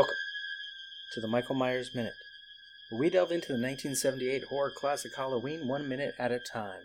Welcome 0.00 0.16
to 1.12 1.20
the 1.20 1.28
Michael 1.28 1.56
Myers 1.56 1.94
Minute, 1.94 2.14
where 2.88 2.98
we 2.98 3.10
delve 3.10 3.32
into 3.32 3.48
the 3.48 3.60
1978 3.60 4.44
horror 4.44 4.72
classic 4.74 5.14
Halloween 5.14 5.68
one 5.68 5.90
minute 5.90 6.14
at 6.18 6.32
a 6.32 6.38
time. 6.38 6.84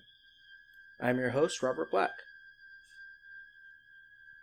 I'm 1.00 1.18
your 1.18 1.30
host, 1.30 1.64
Robert 1.64 1.90
Black. 1.90 2.10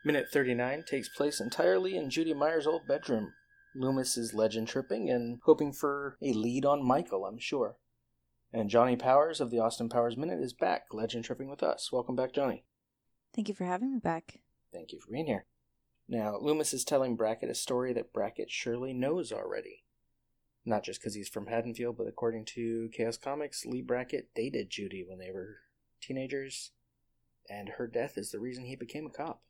Minute 0.07 0.29
39 0.33 0.85
takes 0.85 1.11
place 1.11 1.39
entirely 1.39 1.99
in 1.99 2.09
Judy 2.09 2.33
Myers' 2.33 2.67
old 2.67 2.89
bedroom. 2.89 3.35
Loomis 3.75 4.17
is 4.17 4.33
legend 4.33 4.69
tripping 4.69 5.11
and 5.11 5.41
hoping 5.45 5.75
for 5.75 6.17
a 6.23 6.33
lead 6.33 6.65
on 6.65 6.83
Michael, 6.83 7.27
I'm 7.27 7.39
sure. 7.39 7.77
And 8.55 8.71
Johnie 8.71 8.99
Powers 8.99 9.43
of 9.43 9.51
the 9.51 9.59
Austin 9.59 9.91
Powers 9.91 10.17
Minute 10.17 10.41
is 10.41 10.55
back, 10.55 10.85
legend 10.93 11.27
tripping 11.27 11.51
with 11.51 11.63
us. 11.63 11.93
Welcome 11.93 12.17
back, 12.17 12.33
Johnie. 12.33 12.63
Thank 13.35 13.51
you 13.51 13.55
for 13.55 13.67
having 13.67 13.93
me 13.93 13.99
back. 13.99 14.41
Thank 14.73 14.93
you 14.93 14.99
for 14.99 15.13
being 15.13 15.27
here. 15.27 15.45
Now, 16.09 16.37
Loomis 16.39 16.75
is 16.75 16.85
telling 16.85 17.17
Brackett 17.17 17.51
a 17.51 17.55
story 17.55 17.93
that 17.93 18.13
Brackett 18.13 18.51
surely 18.51 18.93
knows 18.93 19.33
already. 19.33 19.85
Not 20.65 20.85
just 20.85 21.01
because 21.01 21.15
he's 21.15 21.29
from 21.29 21.47
Haddonfield, 21.47 21.97
but 21.97 22.07
according 22.07 22.45
to 22.47 22.91
Chaos 22.93 23.17
Comics, 23.17 23.65
Lee 23.67 23.83
Brackett 23.83 24.35
dated 24.35 24.71
Judy 24.71 25.05
when 25.07 25.19
they 25.19 25.31
were 25.31 25.59
teenagers, 26.01 26.71
and 27.49 27.71
her 27.71 27.87
death 27.87 28.17
is 28.17 28.31
the 28.31 28.39
reason 28.39 28.65
he 28.65 28.77
became 28.77 29.07
a 29.07 29.11
cop. 29.11 29.43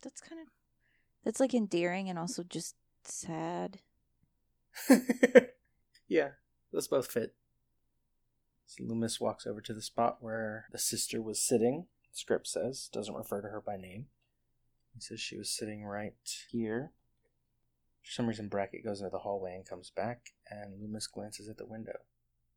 That's 0.00 0.20
kind 0.20 0.40
of 0.40 0.48
that's 1.24 1.40
like 1.40 1.54
endearing 1.54 2.08
and 2.08 2.18
also 2.18 2.42
just 2.42 2.74
sad. 3.04 3.78
yeah, 6.08 6.30
those 6.72 6.88
both 6.88 7.10
fit. 7.10 7.34
So 8.66 8.84
Loomis 8.84 9.20
walks 9.20 9.46
over 9.46 9.60
to 9.60 9.74
the 9.74 9.82
spot 9.82 10.18
where 10.20 10.66
the 10.72 10.78
sister 10.78 11.20
was 11.20 11.40
sitting. 11.40 11.86
The 12.12 12.18
script 12.18 12.46
says, 12.46 12.88
doesn't 12.92 13.14
refer 13.14 13.42
to 13.42 13.48
her 13.48 13.60
by 13.60 13.76
name. 13.76 14.06
He 14.94 15.00
says 15.00 15.20
she 15.20 15.36
was 15.36 15.50
sitting 15.50 15.84
right 15.84 16.14
here. 16.50 16.92
For 18.02 18.10
some 18.10 18.26
reason, 18.26 18.48
Brackett 18.48 18.84
goes 18.84 19.00
into 19.00 19.10
the 19.10 19.20
hallway 19.20 19.54
and 19.54 19.68
comes 19.68 19.90
back, 19.90 20.30
and 20.50 20.80
Loomis 20.80 21.06
glances 21.06 21.48
at 21.48 21.56
the 21.56 21.66
window. 21.66 22.00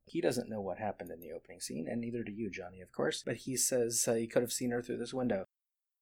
He 0.05 0.21
doesn't 0.21 0.49
know 0.49 0.61
what 0.61 0.77
happened 0.77 1.11
in 1.11 1.19
the 1.19 1.31
opening 1.31 1.61
scene, 1.61 1.87
and 1.89 2.01
neither 2.01 2.23
do 2.23 2.31
you, 2.31 2.49
Johnie, 2.49 2.81
of 2.81 2.91
course, 2.91 3.23
but 3.25 3.37
he 3.37 3.57
says 3.57 4.05
uh, 4.07 4.13
he 4.13 4.27
could 4.27 4.41
have 4.41 4.51
seen 4.51 4.71
her 4.71 4.81
through 4.81 4.97
this 4.97 5.13
window. 5.13 5.45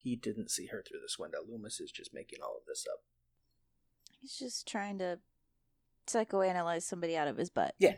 He 0.02 0.16
didn't 0.16 0.52
see 0.52 0.68
her 0.68 0.84
through 0.86 1.00
this 1.02 1.18
window. 1.18 1.40
Loomis 1.48 1.80
is 1.80 1.92
just 1.92 2.14
making 2.14 2.40
all 2.42 2.58
of 2.58 2.66
this 2.68 2.86
up. 2.92 3.04
He's 4.22 4.38
just 4.38 4.68
trying 4.68 4.98
to 5.00 5.20
psychoanalyze 6.08 6.84
somebody 6.84 7.16
out 7.16 7.28
of 7.28 7.38
his 7.38 7.50
butt. 7.50 7.76
Yeah, 7.80 7.96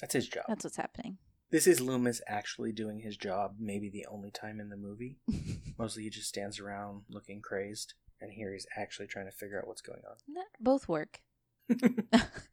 that's 0.00 0.14
his 0.14 0.28
job. 0.28 0.44
That's 0.48 0.64
what's 0.64 0.76
happening. 0.76 1.18
This 1.50 1.66
is 1.66 1.82
Loomis 1.82 2.22
actually 2.26 2.72
doing 2.72 3.00
his 3.00 3.18
job, 3.18 3.56
maybe 3.58 3.90
the 3.90 4.06
only 4.10 4.30
time 4.30 4.58
in 4.58 4.70
the 4.70 4.76
movie. 4.76 5.18
Mostly 5.78 6.04
he 6.04 6.10
just 6.10 6.28
stands 6.28 6.58
around 6.60 7.02
looking 7.08 7.40
crazed, 7.40 7.94
and 8.20 8.32
here 8.32 8.52
he's 8.52 8.66
actually 8.76 9.06
trying 9.06 9.26
to 9.26 9.32
figure 9.32 9.58
out 9.58 9.66
what's 9.66 9.80
going 9.80 10.02
on. 10.08 10.16
Both 10.60 10.88
work. 10.88 11.20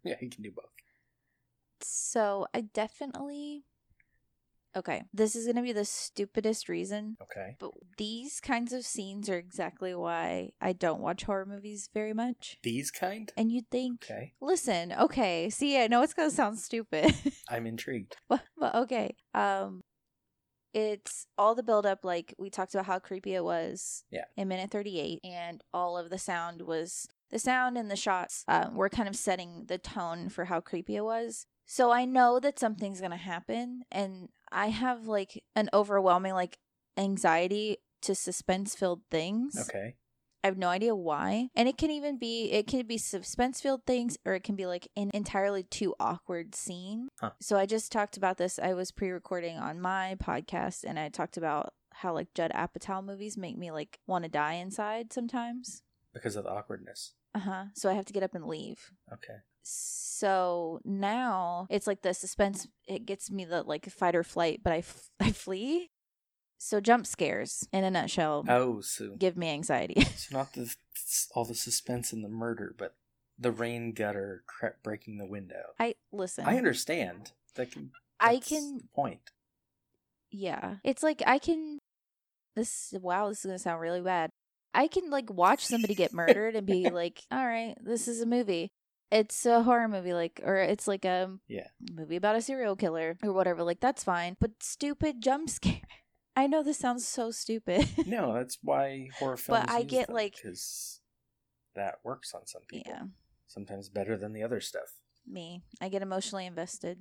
yeah, 0.04 0.16
he 0.20 0.30
can 0.30 0.44
do 0.44 0.52
both. 0.52 0.72
So 1.82 2.48
I 2.54 2.62
definitely. 2.62 3.64
Okay, 4.76 5.04
this 5.12 5.36
is 5.36 5.46
going 5.46 5.56
to 5.56 5.64
be 5.64 5.74
the 5.74 5.84
stupidest 5.84 6.70
reason, 6.70 7.18
Okay. 7.20 7.56
but 7.60 7.72
these 7.98 8.40
kinds 8.40 8.72
of 8.72 8.86
scenes 8.86 9.28
are 9.28 9.36
exactly 9.38 9.96
why 9.96 10.52
I 10.62 10.74
don't 10.74 11.02
watch 11.02 11.24
horror 11.24 11.48
movies 11.48 11.90
very 11.92 12.14
much. 12.14 12.60
These 12.62 12.92
kind? 12.92 13.32
And 13.36 13.52
you'd 13.52 13.70
think, 13.72 14.06
Okay. 14.06 14.34
listen, 14.40 14.94
okay, 14.94 15.50
see, 15.50 15.82
I 15.82 15.88
know 15.88 16.04
it's 16.04 16.14
going 16.14 16.30
to 16.30 16.36
sound 16.36 16.60
stupid. 16.60 17.16
I'm 17.50 17.66
intrigued. 17.66 18.18
but, 18.30 18.42
but 18.58 18.76
okay. 18.76 19.16
Um 19.34 19.82
it's 20.74 21.26
all 21.38 21.56
the 21.56 21.64
build 21.64 21.86
up 21.86 22.06
like 22.06 22.34
we 22.38 22.50
talked 22.50 22.74
about 22.74 22.86
how 22.86 23.00
creepy 23.00 23.34
it 23.36 23.44
was 23.44 24.04
Yeah. 24.12 24.26
in 24.38 24.48
minute 24.48 24.70
38 24.72 25.20
and 25.24 25.64
all 25.74 25.98
of 25.98 26.10
the 26.10 26.18
sound 26.20 26.62
was 26.64 27.08
the 27.32 27.40
sound 27.40 27.78
and 27.78 27.90
the 27.90 27.96
shots 27.96 28.44
um, 28.48 28.76
were 28.76 28.90
kind 28.90 29.08
of 29.10 29.16
setting 29.16 29.66
the 29.68 29.78
tone 29.78 30.30
for 30.30 30.46
how 30.46 30.60
creepy 30.60 30.96
it 30.96 31.04
was 31.04 31.46
so 31.66 31.92
i 31.92 32.06
know 32.06 32.40
that 32.40 32.60
something's 32.60 33.02
gonna 33.02 33.18
happen 33.18 33.84
and 33.92 34.30
i 34.52 34.68
have 34.68 35.06
like 35.08 35.44
an 35.56 35.70
overwhelming 35.74 36.34
like 36.34 36.58
anxiety 36.98 37.78
to 38.02 38.14
suspense 38.16 38.76
filled 38.76 39.02
things 39.10 39.70
Okay. 39.70 39.96
I 40.44 40.48
have 40.48 40.58
no 40.58 40.70
idea 40.70 40.96
why. 40.96 41.50
And 41.56 41.68
it 41.68 41.78
can 41.78 41.92
even 41.92 42.18
be 42.18 42.52
it 42.52 42.68
can 42.68 42.86
be 42.86 42.98
suspense 42.98 43.60
filled 43.62 43.86
things 43.86 44.18
or 44.26 44.34
it 44.36 44.44
can 44.44 44.56
be 44.56 44.66
like 44.66 44.88
an 44.96 45.12
entirely 45.14 45.64
too 45.64 45.96
awkward 46.00 46.56
scene. 46.56 47.10
Huh. 47.20 47.32
So 47.42 47.58
I 47.58 47.66
just 47.66 47.92
talked 47.92 48.18
about 48.18 48.38
this. 48.38 48.58
I 48.58 48.74
was 48.74 48.92
pre 48.92 49.10
recording 49.10 49.58
on 49.58 49.82
my 49.82 50.16
podcast 50.24 50.84
and 50.86 50.98
I 50.98 51.10
talked 51.10 51.38
about 51.38 51.74
how 51.94 52.14
like 52.14 52.34
Judd 52.34 52.52
Apatow 52.56 53.04
movies 53.04 53.38
make 53.38 53.58
me 53.58 53.72
like 53.72 54.00
want 54.08 54.24
to 54.24 54.30
die 54.30 54.54
inside 54.54 55.12
sometimes. 55.12 55.84
Because 56.14 56.36
of 56.36 56.46
the 56.46 56.52
awkwardness. 56.52 57.14
Uh 57.36 57.40
huh. 57.40 57.64
So 57.76 57.90
I 57.90 57.94
have 57.94 58.06
to 58.06 58.14
get 58.14 58.24
up 58.24 58.34
and 58.34 58.46
leave. 58.46 58.92
Okay. 59.14 59.40
So 59.62 60.80
now 60.84 61.68
it's 61.70 61.86
like 61.86 62.02
the 62.02 62.14
suspense. 62.14 62.68
It 62.88 63.06
gets 63.06 63.30
me 63.30 63.46
the 63.46 63.64
like 63.64 63.90
fight 63.90 64.16
or 64.16 64.24
flight, 64.24 64.62
but 64.64 64.74
I, 64.74 64.78
f- 64.78 65.10
I 65.20 65.32
flee. 65.32 65.92
So 66.62 66.80
jump 66.82 67.08
scares 67.08 67.68
in 67.72 67.84
a 67.86 67.90
nutshell 67.90 68.44
Oh, 68.48 68.82
so, 68.82 69.16
give 69.18 69.38
me 69.38 69.50
anxiety. 69.50 70.02
so 70.18 70.38
not 70.38 70.54
the 70.54 70.76
all 71.34 71.46
the 71.46 71.56
suspense 71.56 72.12
and 72.14 72.24
the 72.24 72.28
murder, 72.30 72.76
but 72.78 72.96
the 73.40 73.52
rain 73.52 73.94
gutter 73.94 74.44
cra- 74.46 74.76
breaking 74.84 75.18
the 75.18 75.26
window. 75.26 75.74
I 75.80 75.96
listen. 76.12 76.46
I 76.46 76.58
understand. 76.58 77.32
That 77.56 77.72
can, 77.72 77.92
I 78.20 78.38
can 78.40 78.78
the 78.78 78.84
point. 78.94 79.22
Yeah. 80.32 80.76
It's 80.84 81.02
like 81.02 81.24
I 81.26 81.40
can 81.40 81.80
this 82.56 82.94
wow, 83.02 83.30
this 83.30 83.40
is 83.40 83.46
gonna 83.46 83.60
sound 83.60 83.82
really 83.82 84.02
bad. 84.02 84.30
I 84.74 84.88
can 84.88 85.10
like 85.10 85.32
watch 85.32 85.66
somebody 85.66 85.96
get 85.96 86.14
murdered 86.14 86.56
and 86.56 86.68
be 86.68 86.90
like, 86.90 87.24
All 87.32 87.46
right, 87.46 87.76
this 87.82 88.08
is 88.08 88.22
a 88.22 88.26
movie. 88.26 88.70
It's 89.12 89.46
a 89.46 89.64
horror 89.64 89.88
movie, 89.88 90.14
like 90.14 90.42
or 90.44 90.58
it's 90.58 90.88
like 90.88 91.06
a 91.06 91.38
Yeah. 91.48 91.68
movie 91.92 92.18
about 92.18 92.36
a 92.36 92.42
serial 92.42 92.76
killer 92.76 93.18
or 93.24 93.32
whatever, 93.34 93.64
like 93.64 93.80
that's 93.80 94.04
fine. 94.04 94.36
But 94.40 94.62
stupid 94.62 95.22
jump 95.22 95.50
scare. 95.60 95.82
I 96.40 96.48
know 96.48 96.64
this 96.64 96.78
sounds 96.80 97.08
so 97.08 97.32
stupid. 97.32 97.88
No, 98.06 98.34
that's 98.34 98.58
why 98.64 99.10
horror 99.20 99.38
films. 99.38 99.66
But 99.66 99.72
I 99.72 99.84
get, 99.84 100.08
them, 100.08 100.16
like- 100.16 100.36
because 100.36 101.02
that 101.76 101.96
works 102.04 102.34
on 102.34 102.48
some 102.48 102.62
people. 102.68 102.92
yeah. 102.92 103.04
Sometimes 103.48 103.90
better 103.90 104.16
than 104.18 104.34
the 104.34 104.44
other 104.44 104.60
stuff. 104.62 104.94
Me. 105.28 105.64
I 105.82 105.90
get 105.90 106.02
emotionally 106.02 106.46
invested. 106.46 107.00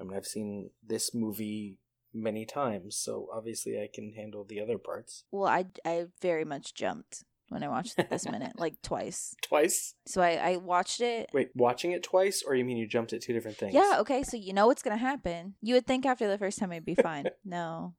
I 0.00 0.04
mean, 0.04 0.16
I've 0.16 0.26
seen 0.26 0.70
this 0.86 1.14
movie 1.14 1.78
many 2.12 2.44
times, 2.44 2.96
so 2.96 3.28
obviously 3.32 3.80
I 3.80 3.88
can 3.92 4.12
handle 4.12 4.44
the 4.44 4.60
other 4.60 4.78
parts. 4.78 5.24
Well, 5.30 5.46
I 5.46 5.66
I 5.84 6.06
very 6.20 6.44
much 6.44 6.74
jumped 6.74 7.24
when 7.48 7.62
I 7.62 7.68
watched 7.68 7.98
it 7.98 8.10
this 8.10 8.26
minute, 8.28 8.58
like 8.58 8.74
twice. 8.82 9.34
Twice? 9.42 9.94
So 10.06 10.22
I, 10.22 10.52
I 10.52 10.56
watched 10.56 11.00
it 11.00 11.30
Wait, 11.32 11.50
watching 11.54 11.92
it 11.92 12.02
twice, 12.02 12.42
or 12.46 12.54
you 12.54 12.64
mean 12.64 12.76
you 12.76 12.86
jumped 12.88 13.12
at 13.12 13.20
two 13.22 13.32
different 13.32 13.56
things? 13.58 13.74
Yeah, 13.74 13.96
okay, 14.00 14.22
so 14.22 14.36
you 14.36 14.52
know 14.52 14.66
what's 14.66 14.82
gonna 14.82 14.96
happen. 14.96 15.54
You 15.60 15.74
would 15.74 15.86
think 15.86 16.04
after 16.06 16.28
the 16.28 16.38
first 16.38 16.58
time 16.58 16.72
it'd 16.72 16.84
be 16.84 16.94
fine. 16.94 17.26
no. 17.44 17.94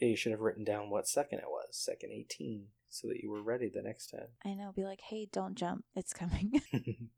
Yeah, 0.00 0.08
you 0.08 0.16
should 0.16 0.32
have 0.32 0.40
written 0.40 0.64
down 0.64 0.90
what 0.90 1.08
second 1.08 1.38
it 1.38 1.48
was, 1.48 1.68
second 1.72 2.10
18, 2.12 2.66
so 2.88 3.08
that 3.08 3.20
you 3.22 3.30
were 3.30 3.42
ready 3.42 3.70
the 3.72 3.82
next 3.82 4.08
time. 4.08 4.28
I 4.44 4.54
know, 4.54 4.72
be 4.74 4.84
like, 4.84 5.00
hey, 5.00 5.28
don't 5.32 5.54
jump. 5.54 5.84
It's 5.94 6.12
coming. 6.12 6.60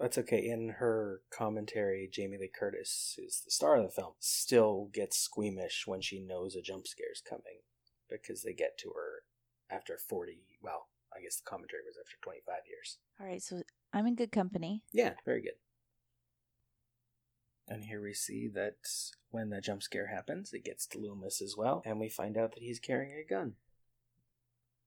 That's 0.00 0.18
okay. 0.18 0.46
In 0.46 0.76
her 0.78 1.22
commentary, 1.30 2.08
Jamie 2.12 2.36
Lee 2.38 2.50
Curtis, 2.56 3.16
who's 3.16 3.42
the 3.44 3.50
star 3.50 3.76
of 3.76 3.84
the 3.84 3.90
film, 3.90 4.12
still 4.20 4.90
gets 4.92 5.18
squeamish 5.18 5.84
when 5.86 6.00
she 6.02 6.20
knows 6.20 6.54
a 6.54 6.62
jump 6.62 6.86
scare's 6.86 7.22
coming 7.26 7.60
because 8.08 8.42
they 8.42 8.52
get 8.52 8.78
to 8.78 8.90
her 8.90 9.24
after 9.74 9.98
40, 9.98 10.38
well, 10.62 10.88
I 11.16 11.22
guess 11.22 11.36
the 11.36 11.48
commentary 11.48 11.82
was 11.84 11.96
after 11.98 12.16
25 12.22 12.54
years. 12.68 12.98
All 13.20 13.26
right, 13.26 13.42
so 13.42 13.62
I'm 13.92 14.06
in 14.06 14.14
good 14.14 14.32
company. 14.32 14.82
Yeah, 14.92 15.14
very 15.24 15.40
good. 15.40 15.56
And 17.68 17.84
here 17.84 18.02
we 18.02 18.14
see 18.14 18.48
that 18.54 18.76
when 19.30 19.50
the 19.50 19.60
jump 19.60 19.82
scare 19.82 20.06
happens, 20.06 20.52
it 20.52 20.64
gets 20.64 20.86
to 20.88 20.98
Loomis 20.98 21.42
as 21.42 21.56
well, 21.56 21.82
and 21.84 21.98
we 21.98 22.08
find 22.08 22.38
out 22.38 22.54
that 22.54 22.62
he's 22.62 22.78
carrying 22.78 23.12
a 23.12 23.28
gun. 23.28 23.54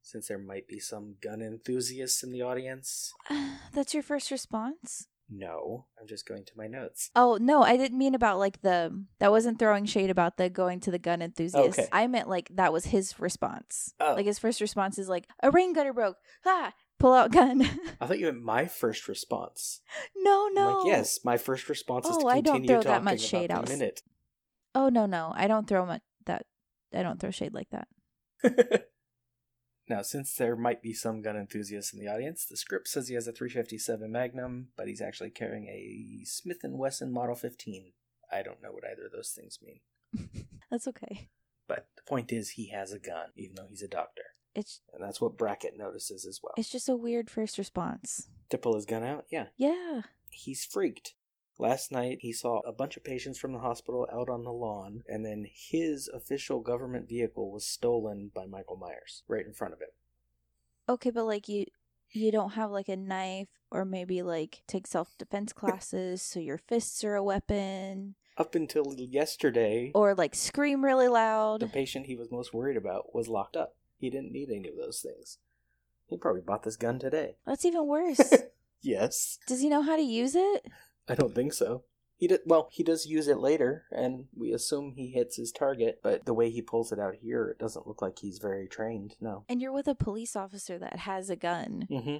Since 0.02 0.30
there 0.30 0.40
might 0.40 0.68
be 0.68 0.80
some 0.80 1.16
gun 1.22 1.42
enthusiasts 1.42 2.24
in 2.24 2.32
the 2.32 2.42
audience, 2.42 3.14
That's 3.74 3.94
your 3.94 4.04
first 4.04 4.32
response? 4.32 5.08
no, 5.32 5.86
I'm 6.00 6.08
just 6.08 6.28
going 6.28 6.44
to 6.46 6.52
my 6.56 6.68
notes. 6.68 7.12
Oh, 7.16 7.38
no, 7.40 7.62
I 7.62 7.78
didn't 7.78 7.98
mean 7.98 8.16
about 8.16 8.40
like 8.40 8.62
the 8.62 9.06
that 9.20 9.32
wasn't 9.32 9.60
throwing 9.60 9.86
shade 9.86 10.10
about 10.10 10.38
the 10.38 10.50
going 10.50 10.80
to 10.82 10.92
the 10.92 11.00
gun 11.00 11.22
enthusiast. 11.22 11.80
Okay. 11.80 11.88
I 11.92 12.08
meant 12.08 12.28
like 12.28 12.50
that 12.56 12.74
was 12.74 12.86
his 12.86 13.20
response. 13.20 13.94
Oh. 14.00 14.14
Like 14.16 14.26
his 14.26 14.40
first 14.40 14.62
response 14.62 14.98
is 14.98 15.08
like 15.08 15.28
a 15.44 15.52
rain 15.52 15.74
gutter 15.74 15.94
broke. 15.94 16.18
Ah, 16.46 16.74
pull 17.00 17.14
out 17.14 17.32
gun. 17.32 17.62
I 18.00 18.06
thought 18.06 18.20
you 18.20 18.26
meant 18.26 18.44
my 18.44 18.66
first 18.66 19.08
response. 19.08 19.82
no, 20.16 20.50
no. 20.52 20.80
like, 20.80 20.88
yes, 20.88 21.20
my 21.24 21.38
first 21.38 21.70
response 21.70 22.06
is 22.06 22.18
oh, 22.18 22.20
to 22.20 22.26
Oh, 22.26 22.30
I 22.30 22.42
don't 22.42 22.56
continue 22.58 22.82
throw 22.82 22.92
that 22.92 23.04
much 23.04 23.22
shade 23.22 23.52
out. 23.52 23.68
minute. 23.68 24.02
Oh, 24.76 24.90
no, 24.90 25.06
no. 25.06 25.34
I 25.36 25.48
don't 25.48 25.68
throw 25.68 25.86
much 25.86 26.02
that 26.26 26.46
I 26.94 27.04
don't 27.04 27.20
throw 27.20 27.32
shade 27.32 27.54
like 27.54 27.70
that. 27.72 27.88
now, 29.90 30.02
since 30.02 30.36
there 30.36 30.56
might 30.56 30.82
be 30.82 30.94
some 30.94 31.22
gun 31.22 31.36
enthusiasts 31.36 31.94
in 31.94 32.00
the 32.00 32.12
audience, 32.12 32.46
the 32.46 32.58
script 32.58 32.88
says 32.88 33.08
he 33.08 33.16
has 33.16 33.28
a 33.28 33.32
357 33.32 34.12
Magnum, 34.12 34.70
but 34.78 34.88
he's 34.88 35.02
actually 35.02 35.32
carrying 35.32 35.68
a 35.68 36.24
Smith 36.26 36.60
& 36.62 36.64
Wesson 36.64 37.12
Model 37.12 37.36
15. 37.36 37.94
I 38.32 38.44
don't 38.44 38.62
know 38.62 38.72
what 38.72 38.84
either 38.86 39.06
of 39.06 39.12
those 39.12 39.32
things 39.36 39.60
mean. 39.62 40.48
That's 40.72 40.88
okay. 40.88 41.30
But 41.68 41.88
the 41.96 42.04
point 42.08 42.32
is, 42.32 42.52
he 42.52 42.70
has 42.70 42.92
a 42.92 43.00
gun, 43.00 43.30
even 43.36 43.56
though 43.56 43.68
he's 43.70 43.84
a 43.84 43.88
doctor. 43.88 44.24
It's 44.60 44.82
And 44.94 45.04
that's 45.04 45.20
what 45.22 45.38
Brackett 45.38 45.78
notices 45.78 46.26
as 46.26 46.40
well. 46.44 46.54
it's 46.58 46.70
just 46.72 46.90
a 46.90 46.96
weird 46.96 47.30
first 47.30 47.58
response. 47.58 48.28
To 48.50 48.58
pull 48.58 48.76
his 48.76 48.86
gun 48.86 49.04
out? 49.04 49.26
Yeah. 49.32 49.48
Yeah. 49.58 50.02
He's 50.30 50.66
freaked. 50.66 51.14
Last 51.58 51.92
night, 51.92 52.20
he 52.22 52.32
saw 52.32 52.60
a 52.62 52.72
bunch 52.72 52.96
of 52.96 53.04
patients 53.04 53.38
from 53.38 53.52
the 53.52 53.60
hospital 53.60 54.08
out 54.14 54.30
on 54.30 54.44
the 54.44 54.52
lawn, 54.52 55.04
and 55.10 55.26
then 55.26 55.46
his 55.54 56.08
official 56.08 56.62
government 56.62 57.10
vehicle 57.10 57.52
was 57.52 57.66
stolen 57.66 58.32
by 58.34 58.46
Michael 58.46 58.78
Myers 58.78 59.24
right 59.28 59.46
in 59.46 59.54
front 59.54 59.74
of 59.74 59.82
him. 59.82 59.90
Okay, 60.88 61.10
but 61.10 61.26
like 61.26 61.48
you 61.50 61.66
you 62.12 62.32
don't 62.32 62.52
have 62.54 62.72
like 62.72 62.88
a 62.90 62.96
knife 62.96 63.50
or 63.72 63.86
maybe 63.86 64.22
like 64.24 64.64
take 64.68 64.88
self-defense 64.88 65.54
classes 65.54 66.24
so 66.24 66.40
your 66.40 66.58
fists 66.58 67.04
are 67.04 67.14
a 67.16 67.24
weapon 67.24 68.16
Up 68.38 68.56
until 68.56 68.96
yesterday, 68.98 69.92
or 69.94 70.16
like 70.16 70.34
scream 70.36 70.84
really 70.84 71.08
loud. 71.10 71.60
the 71.60 71.66
loud. 71.66 71.74
patient 71.74 72.06
he 72.08 72.16
was 72.16 72.32
most 72.32 72.54
worried 72.54 72.78
about 72.78 73.14
was 73.14 73.28
locked 73.28 73.58
up. 73.58 73.76
He 74.00 74.10
didn't 74.10 74.32
need 74.32 74.50
any 74.50 74.70
of 74.70 74.78
those 74.78 75.02
things. 75.02 75.38
He 76.08 76.18
probably 76.18 76.42
bought 76.42 76.64
this 76.64 76.78
gun 76.78 76.98
today. 77.00 77.36
That's 77.46 77.66
even 77.66 77.86
worse. 77.86 78.34
yes. 78.82 79.38
Does 79.46 79.62
he 79.62 79.70
know 79.70 79.82
how 79.82 79.96
to 79.96 80.02
use 80.02 80.36
it? 80.36 80.66
I 81.08 81.16
don't 81.16 81.36
think 81.36 81.54
so. 81.54 81.84
He 82.18 82.28
did 82.28 82.42
well. 82.46 82.68
He 82.72 82.84
does 82.84 83.06
use 83.06 83.30
it 83.30 83.38
later, 83.38 83.86
and 83.92 84.26
we 84.36 84.52
assume 84.52 84.92
he 84.92 85.08
hits 85.08 85.38
his 85.38 85.54
target. 85.54 86.00
But 86.04 86.26
the 86.26 86.34
way 86.34 86.50
he 86.50 86.62
pulls 86.62 86.92
it 86.92 87.00
out 87.00 87.16
here, 87.16 87.48
it 87.48 87.60
doesn't 87.60 87.88
look 87.88 88.02
like 88.02 88.20
he's 88.20 88.40
very 88.40 88.68
trained. 88.68 89.16
No. 89.22 89.46
And 89.48 89.62
you're 89.62 89.72
with 89.72 89.88
a 89.88 89.96
police 89.96 90.36
officer 90.36 90.78
that 90.80 90.98
has 90.98 91.30
a 91.30 91.38
gun. 91.38 91.88
Mm-hmm. 91.90 92.18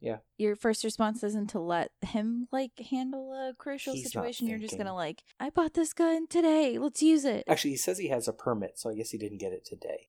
Yeah. 0.00 0.16
Your 0.38 0.56
first 0.56 0.84
response 0.84 1.22
isn't 1.22 1.50
to 1.50 1.60
let 1.60 1.92
him 2.00 2.48
like 2.50 2.72
handle 2.90 3.32
a 3.32 3.54
crucial 3.54 3.94
He's 3.94 4.04
situation. 4.04 4.48
You're 4.48 4.58
just 4.58 4.76
gonna 4.76 4.94
like, 4.94 5.22
I 5.38 5.50
bought 5.50 5.74
this 5.74 5.92
gun 5.92 6.26
today. 6.26 6.78
Let's 6.78 7.02
use 7.02 7.24
it. 7.24 7.44
Actually, 7.46 7.72
he 7.72 7.76
says 7.76 7.98
he 7.98 8.08
has 8.08 8.26
a 8.26 8.32
permit, 8.32 8.78
so 8.78 8.90
I 8.90 8.94
guess 8.94 9.10
he 9.10 9.18
didn't 9.18 9.38
get 9.38 9.52
it 9.52 9.64
today. 9.64 10.08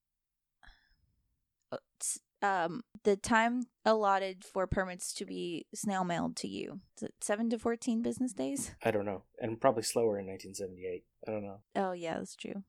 Um, 2.42 2.82
the 3.04 3.16
time 3.16 3.68
allotted 3.86 4.44
for 4.44 4.68
permits 4.68 5.14
to 5.14 5.26
be 5.26 5.66
snail 5.74 6.04
mailed 6.04 6.36
to 6.38 6.48
you 6.50 6.82
is 6.98 7.04
it 7.04 7.14
seven 7.22 7.50
to 7.52 7.58
fourteen 7.58 8.02
business 8.02 8.34
days? 8.34 8.72
I 8.84 8.92
don't 8.92 9.06
know, 9.06 9.24
and 9.40 9.62
probably 9.62 9.84
slower 9.84 10.20
in 10.20 10.28
1978. 10.28 11.06
I 11.26 11.32
don't 11.32 11.44
know. 11.44 11.62
Oh 11.76 11.94
yeah, 11.94 12.18
that's 12.18 12.36
true. 12.36 12.64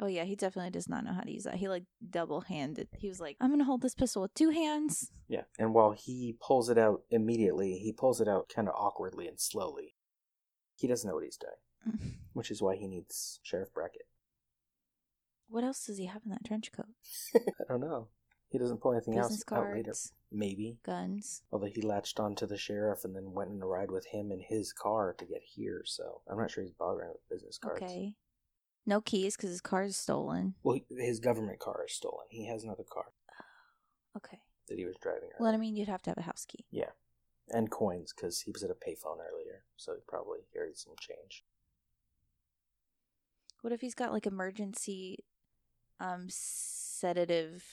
Oh 0.00 0.06
yeah, 0.06 0.24
he 0.24 0.36
definitely 0.36 0.70
does 0.70 0.88
not 0.88 1.04
know 1.04 1.12
how 1.12 1.22
to 1.22 1.30
use 1.30 1.42
that. 1.44 1.56
He 1.56 1.68
like 1.68 1.84
double 2.08 2.42
handed. 2.42 2.88
He 2.96 3.08
was 3.08 3.20
like, 3.20 3.36
"I'm 3.40 3.50
gonna 3.50 3.64
hold 3.64 3.82
this 3.82 3.94
pistol 3.94 4.22
with 4.22 4.32
two 4.32 4.50
hands." 4.50 5.10
Yeah, 5.26 5.42
and 5.58 5.74
while 5.74 5.90
he 5.90 6.36
pulls 6.40 6.70
it 6.70 6.78
out 6.78 7.02
immediately, 7.10 7.78
he 7.78 7.92
pulls 7.92 8.20
it 8.20 8.28
out 8.28 8.48
kind 8.48 8.68
of 8.68 8.74
awkwardly 8.76 9.26
and 9.26 9.40
slowly. 9.40 9.96
He 10.76 10.86
doesn't 10.86 11.08
know 11.08 11.16
what 11.16 11.24
he's 11.24 11.36
doing, 11.36 12.14
which 12.32 12.50
is 12.50 12.62
why 12.62 12.76
he 12.76 12.86
needs 12.86 13.40
Sheriff 13.42 13.74
Brackett. 13.74 14.06
What 15.48 15.64
else 15.64 15.84
does 15.86 15.98
he 15.98 16.06
have 16.06 16.22
in 16.24 16.30
that 16.30 16.44
trench 16.44 16.70
coat? 16.72 16.86
I 17.34 17.40
don't 17.68 17.80
know. 17.80 18.08
He 18.50 18.58
doesn't 18.58 18.80
pull 18.80 18.92
anything 18.92 19.14
Business 19.14 19.44
else 19.50 19.58
out 19.60 19.72
later. 19.74 19.92
Maybe. 20.30 20.78
guns. 20.84 21.42
Although 21.52 21.66
he 21.74 21.82
latched 21.82 22.18
onto 22.20 22.46
the 22.46 22.56
sheriff 22.56 23.04
and 23.04 23.14
then 23.14 23.32
went 23.32 23.50
on 23.50 23.60
a 23.62 23.66
ride 23.66 23.90
with 23.90 24.06
him 24.06 24.30
in 24.30 24.40
his 24.40 24.72
car 24.72 25.14
to 25.18 25.24
get 25.24 25.42
here, 25.42 25.82
so 25.84 26.22
I'm 26.30 26.38
not 26.38 26.50
sure 26.50 26.62
he's 26.64 26.72
bothering 26.72 27.10
with 27.10 27.28
business 27.30 27.58
cards. 27.58 27.82
Okay. 27.82 28.14
No 28.86 29.00
keys 29.02 29.36
because 29.36 29.50
his 29.50 29.60
car 29.60 29.84
is 29.84 29.96
stolen. 29.96 30.54
Well, 30.62 30.78
his 30.98 31.20
government 31.20 31.58
car 31.58 31.84
is 31.86 31.94
stolen. 31.94 32.26
He 32.30 32.46
has 32.46 32.64
another 32.64 32.84
car 32.90 33.04
oh, 33.30 34.16
Okay. 34.18 34.38
that 34.68 34.78
he 34.78 34.86
was 34.86 34.96
driving. 35.02 35.28
Well, 35.38 35.52
I 35.52 35.58
mean, 35.58 35.76
you'd 35.76 35.88
have 35.88 36.02
to 36.02 36.10
have 36.10 36.18
a 36.18 36.22
house 36.22 36.46
key. 36.46 36.64
yeah, 36.70 36.92
and 37.50 37.70
coins 37.70 38.14
because 38.16 38.40
he 38.40 38.50
was 38.50 38.62
at 38.62 38.70
a 38.70 38.74
payphone 38.74 39.18
earlier, 39.18 39.64
so 39.76 39.92
he 39.94 40.00
probably 40.08 40.40
carried 40.54 40.78
some 40.78 40.94
change. 40.98 41.44
What 43.60 43.72
if 43.72 43.80
he's 43.82 43.94
got 43.94 44.12
like 44.12 44.26
emergency, 44.26 45.24
um, 46.00 46.26
sedative, 46.28 47.64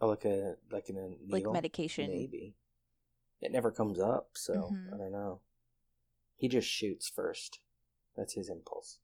Oh, 0.00 0.08
like 0.08 0.24
a 0.24 0.56
like 0.70 0.88
in 0.88 0.96
a 0.96 1.32
like 1.32 1.44
medication? 1.50 2.10
Maybe. 2.10 2.56
It 3.40 3.52
never 3.52 3.70
comes 3.70 3.98
up, 4.00 4.30
so 4.34 4.54
Mhm. 4.72 4.94
I 4.94 4.96
don't 4.98 5.12
know. 5.12 5.40
He 6.36 6.48
just 6.48 6.68
shoots 6.68 7.08
first. 7.08 7.60
That's 8.16 8.34
his 8.34 8.48
impulse. 8.48 8.98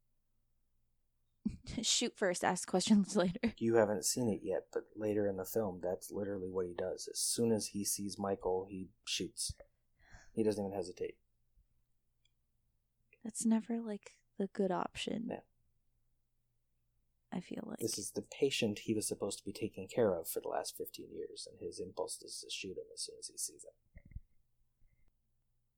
Shoot 1.82 2.16
first, 2.16 2.44
ask 2.44 2.68
questions 2.68 3.14
later. 3.22 3.54
You 3.58 3.76
haven't 3.76 4.04
seen 4.04 4.28
it 4.28 4.40
yet, 4.42 4.66
but 4.72 4.84
later 4.96 5.26
in 5.26 5.36
the 5.36 5.44
film, 5.44 5.80
that's 5.82 6.10
literally 6.10 6.50
what 6.50 6.66
he 6.66 6.74
does. 6.74 7.08
As 7.10 7.18
soon 7.20 7.52
as 7.52 7.68
he 7.68 7.84
sees 7.84 8.18
Michael, 8.18 8.66
he 8.68 8.88
shoots. 9.04 9.54
He 10.34 10.42
doesn't 10.42 10.64
even 10.64 10.76
hesitate. 10.76 11.16
That's 13.24 13.44
never 13.46 13.80
like 13.80 14.12
the 14.38 14.48
good 14.48 14.70
option. 14.70 15.28
Yeah. 15.30 15.40
I 17.32 17.40
feel 17.40 17.64
like 17.66 17.78
This 17.78 17.98
is 17.98 18.12
the 18.12 18.22
patient 18.22 18.80
he 18.80 18.94
was 18.94 19.06
supposed 19.06 19.38
to 19.38 19.44
be 19.44 19.52
taking 19.52 19.86
care 19.86 20.14
of 20.14 20.28
for 20.28 20.40
the 20.40 20.48
last 20.48 20.76
15 20.76 21.06
years, 21.12 21.46
and 21.50 21.60
his 21.60 21.78
impulse 21.78 22.20
is 22.22 22.40
to 22.40 22.50
shoot 22.50 22.76
him 22.76 22.84
as 22.94 23.02
soon 23.02 23.16
as 23.18 23.28
he 23.28 23.36
sees 23.36 23.64
him. 23.64 23.72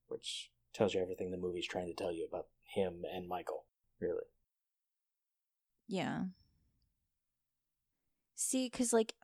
Which 0.07 0.51
tells 0.73 0.95
you 0.95 1.03
everything 1.03 1.31
the 1.31 1.37
movie's 1.37 1.67
trying 1.67 1.89
to 1.89 1.95
tell 1.95 2.13
you 2.13 2.27
about 2.27 2.47
him 2.63 3.03
and 3.13 3.29
Michael, 3.29 3.67
really. 4.01 4.27
Yeah. 5.89 6.25
See, 8.37 8.69
because, 8.71 8.93
like, 8.93 9.15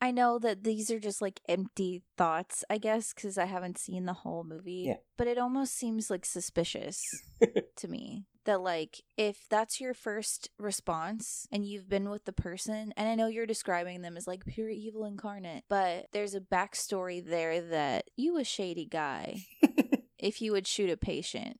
I 0.00 0.10
know 0.10 0.38
that 0.38 0.64
these 0.64 0.90
are 0.90 1.00
just 1.00 1.22
like 1.22 1.40
empty 1.48 2.02
thoughts, 2.18 2.64
I 2.68 2.78
guess, 2.78 3.14
because 3.14 3.38
I 3.38 3.46
haven't 3.46 3.78
seen 3.78 4.04
the 4.04 4.12
whole 4.12 4.44
movie. 4.44 4.84
Yeah. 4.88 4.96
But 5.16 5.28
it 5.28 5.38
almost 5.38 5.74
seems 5.76 6.10
like 6.10 6.26
suspicious 6.26 7.02
to 7.76 7.88
me 7.88 8.26
that, 8.44 8.60
like, 8.60 9.02
if 9.16 9.46
that's 9.48 9.80
your 9.80 9.94
first 9.94 10.50
response 10.58 11.46
and 11.50 11.64
you've 11.64 11.88
been 11.88 12.10
with 12.10 12.26
the 12.26 12.32
person, 12.32 12.92
and 12.96 13.08
I 13.08 13.14
know 13.14 13.28
you're 13.28 13.46
describing 13.46 14.02
them 14.02 14.16
as 14.16 14.26
like 14.26 14.44
pure 14.44 14.68
evil 14.68 15.04
incarnate, 15.06 15.64
but 15.68 16.06
there's 16.12 16.34
a 16.34 16.40
backstory 16.40 17.24
there 17.24 17.62
that 17.62 18.10
you 18.16 18.36
a 18.36 18.44
shady 18.44 18.86
guy 18.86 19.38
if 20.18 20.42
you 20.42 20.52
would 20.52 20.66
shoot 20.66 20.90
a 20.90 20.96
patient. 20.96 21.58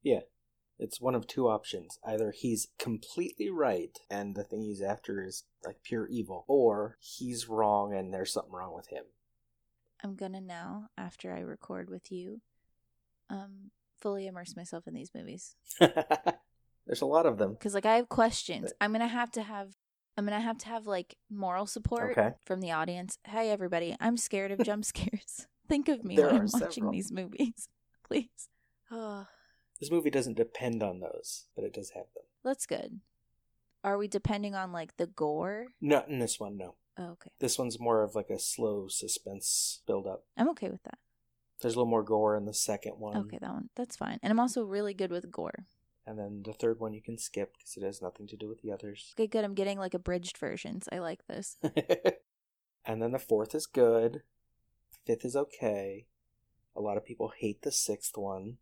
It's 0.79 1.01
one 1.01 1.15
of 1.15 1.27
two 1.27 1.49
options. 1.49 1.99
Either 2.05 2.33
he's 2.37 2.69
completely 2.79 3.49
right 3.51 3.97
and 4.11 4.35
the 4.35 4.43
thing 4.45 4.63
he's 4.63 4.83
after 4.83 5.23
is 5.25 5.45
like 5.65 5.77
pure 5.85 6.07
evil, 6.09 6.45
or 6.49 6.97
he's 7.01 7.49
wrong 7.49 7.95
and 7.95 8.13
there's 8.13 8.33
something 8.33 8.53
wrong 8.53 8.75
with 8.75 8.89
him. 8.89 9.05
I'm 10.03 10.17
gonna 10.17 10.41
now, 10.41 10.89
after 10.99 11.33
I 11.33 11.41
record 11.41 11.89
with 11.89 12.11
you, 12.13 12.41
um, 13.31 13.71
fully 14.01 14.27
immerse 14.27 14.55
myself 14.57 14.87
in 14.87 14.93
these 14.93 15.13
movies 15.15 15.57
there's 15.81 17.01
a 17.01 17.07
lot 17.07 17.25
of 17.25 17.39
them. 17.39 17.53
because, 17.55 17.73
like, 17.75 17.87
I 17.87 17.95
have 17.97 18.09
questions. 18.11 18.73
I'm 18.81 18.93
gonna 18.93 19.09
have 19.09 19.31
to 19.33 19.43
have, 19.43 19.77
I'm 20.19 20.25
gonna 20.27 20.41
have 20.41 20.59
to 20.59 20.67
have 20.69 20.87
like 20.87 21.17
moral 21.31 21.67
support 21.67 22.11
Okay. 22.19 22.33
from 22.45 22.61
the 22.61 22.73
audience. 22.73 23.17
Hey, 23.27 23.51
everybody, 23.51 23.97
I'm 24.01 24.17
scared 24.19 24.51
of 24.51 24.63
jump 24.63 24.85
scares. 24.85 25.47
Think 25.69 25.89
of 25.89 26.05
me 26.05 26.17
There 26.17 26.27
when 26.27 26.37
I'm 26.37 26.49
watching 26.53 26.73
several. 26.75 26.93
these 26.93 27.11
movies, 27.13 27.69
please. 28.07 28.49
Oh, 28.91 29.27
This 29.81 29.91
movie 29.91 30.11
doesn't 30.11 30.37
depend 30.37 30.83
on 30.83 31.01
those, 31.01 31.45
but 31.55 31.65
it 31.65 31.73
does 31.75 31.91
have 31.91 32.07
them. 32.15 32.25
that's 32.45 32.67
good. 32.67 33.01
Are 33.83 33.99
we 33.99 34.09
depending 34.09 34.55
on 34.55 34.73
like 34.73 34.97
the 34.97 35.07
gore? 35.07 35.67
Not 35.81 36.09
in 36.09 36.19
this 36.19 36.41
one, 36.41 36.57
no. 36.57 36.77
Oh, 36.97 37.11
okay, 37.13 37.31
This 37.41 37.59
one's 37.59 37.79
more 37.81 38.03
of 38.03 38.15
like 38.15 38.31
a 38.31 38.39
slow 38.39 38.87
suspense 38.89 39.83
build 39.87 40.07
up. 40.07 40.25
I'm 40.37 40.49
okay 40.51 40.71
with 40.71 40.83
that. 40.85 40.99
There's 41.61 41.75
a 41.75 41.79
little 41.79 41.91
more 41.91 42.03
gore 42.05 42.37
in 42.37 42.45
the 42.47 42.55
second 42.55 42.93
one. 42.99 43.17
Okay, 43.17 43.39
that 43.41 43.51
one, 43.51 43.69
that's 43.75 43.97
fine. 43.97 44.19
And 44.23 44.31
I'm 44.31 44.41
also 44.41 44.63
really 44.65 44.95
good 44.95 45.11
with 45.11 45.31
gore. 45.31 45.67
And 46.07 46.19
then 46.19 46.43
the 46.45 46.53
third 46.53 46.79
one 46.81 46.93
you 46.95 47.03
can 47.03 47.19
skip 47.19 47.55
because 47.59 47.77
it 47.77 47.83
has 47.83 48.01
nothing 48.01 48.27
to 48.29 48.37
do 48.37 48.49
with 48.49 48.63
the 48.63 48.71
others. 48.71 49.13
Okay, 49.17 49.27
good. 49.27 49.45
I'm 49.45 49.55
getting 49.55 49.79
like 49.79 49.95
abridged 49.95 50.39
versions. 50.39 50.89
I 50.93 50.99
like 50.99 51.27
this. 51.27 51.57
and 52.87 53.03
then 53.03 53.13
the 53.13 53.19
fourth 53.19 53.55
is 53.55 53.67
good. 53.67 54.23
Fifth 55.07 55.25
is 55.25 55.35
okay. 55.37 56.07
A 56.77 56.81
lot 56.81 56.97
of 56.97 57.05
people 57.05 57.33
hate 57.37 57.63
the 57.63 57.73
sixth 57.73 58.17
one. 58.17 58.59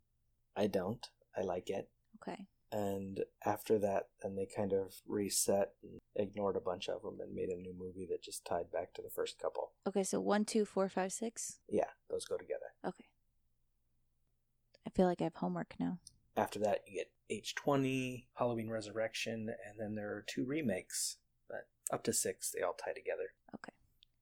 I 0.55 0.67
don't. 0.67 1.05
I 1.35 1.41
like 1.41 1.69
it. 1.69 1.89
Okay. 2.21 2.47
And 2.71 3.23
after 3.45 3.77
that, 3.79 4.07
then 4.21 4.35
they 4.35 4.47
kind 4.47 4.73
of 4.73 4.95
reset 5.07 5.73
and 5.83 5.99
ignored 6.15 6.55
a 6.55 6.61
bunch 6.61 6.89
of 6.89 7.03
them 7.03 7.19
and 7.21 7.35
made 7.35 7.49
a 7.49 7.55
new 7.55 7.73
movie 7.77 8.07
that 8.09 8.23
just 8.23 8.45
tied 8.45 8.71
back 8.71 8.93
to 8.93 9.01
the 9.03 9.11
first 9.11 9.37
couple. 9.39 9.71
Okay, 9.87 10.03
so 10.03 10.19
one, 10.19 10.43
two, 10.43 10.65
four, 10.65 10.89
five, 10.89 11.11
six. 11.13 11.59
Yeah, 11.69 11.89
those 12.09 12.25
go 12.25 12.35
together. 12.35 12.73
Okay. 12.85 13.05
I 14.87 14.89
feel 14.89 15.05
like 15.05 15.21
I 15.21 15.25
have 15.25 15.35
homework 15.35 15.75
now. 15.79 15.99
After 16.35 16.57
that, 16.59 16.79
you 16.87 16.97
get 16.97 17.11
H20, 17.31 18.25
Halloween 18.35 18.69
Resurrection, 18.69 19.49
and 19.49 19.79
then 19.79 19.93
there 19.93 20.09
are 20.09 20.25
two 20.25 20.43
remakes. 20.43 21.17
But 21.47 21.67
up 21.91 22.03
to 22.05 22.13
six, 22.13 22.49
they 22.49 22.63
all 22.63 22.73
tie 22.73 22.93
together. 22.93 23.33